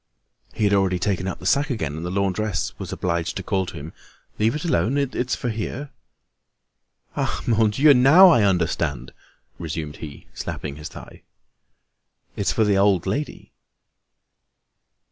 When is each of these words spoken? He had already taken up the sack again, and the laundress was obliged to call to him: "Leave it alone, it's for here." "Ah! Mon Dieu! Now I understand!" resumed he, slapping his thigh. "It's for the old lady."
He 0.51 0.63
had 0.63 0.73
already 0.73 0.97
taken 0.97 1.27
up 1.27 1.37
the 1.37 1.45
sack 1.45 1.69
again, 1.69 1.95
and 1.95 2.03
the 2.03 2.09
laundress 2.09 2.73
was 2.79 2.91
obliged 2.91 3.37
to 3.37 3.43
call 3.43 3.67
to 3.67 3.75
him: 3.75 3.93
"Leave 4.39 4.55
it 4.55 4.65
alone, 4.65 4.97
it's 4.97 5.35
for 5.35 5.49
here." 5.49 5.91
"Ah! 7.15 7.43
Mon 7.45 7.69
Dieu! 7.69 7.93
Now 7.93 8.29
I 8.29 8.41
understand!" 8.41 9.13
resumed 9.59 9.97
he, 9.97 10.25
slapping 10.33 10.77
his 10.77 10.89
thigh. 10.89 11.21
"It's 12.35 12.51
for 12.51 12.63
the 12.63 12.79
old 12.79 13.05
lady." 13.05 13.51